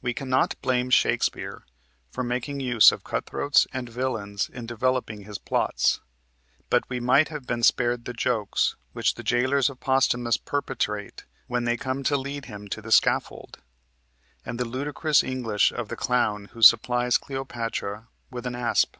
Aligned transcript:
We 0.00 0.12
can 0.12 0.28
not 0.28 0.60
blame 0.60 0.90
Shakespeare 0.90 1.64
for 2.10 2.24
making 2.24 2.58
use 2.58 2.90
of 2.90 3.04
cutthroats 3.04 3.68
and 3.72 3.88
villains 3.88 4.48
in 4.48 4.66
developing 4.66 5.22
his 5.22 5.38
plots, 5.38 6.00
but 6.68 6.82
we 6.90 6.98
might 6.98 7.28
have 7.28 7.46
been 7.46 7.62
spared 7.62 8.04
the 8.04 8.12
jokes 8.12 8.74
which 8.92 9.14
the 9.14 9.22
jailors 9.22 9.70
of 9.70 9.78
Posthumus 9.78 10.36
perpetrate 10.36 11.26
when 11.46 11.62
they 11.64 11.76
come 11.76 12.02
to 12.02 12.16
lead 12.16 12.46
him 12.46 12.66
to 12.70 12.82
the 12.82 12.90
scaffold, 12.90 13.58
and 14.44 14.58
the 14.58 14.64
ludicrous 14.64 15.22
English 15.22 15.70
of 15.70 15.86
the 15.90 15.96
clown 15.96 16.46
who 16.46 16.62
supplies 16.62 17.16
Cleopatra 17.16 18.08
with 18.32 18.48
an 18.48 18.56
asp. 18.56 18.96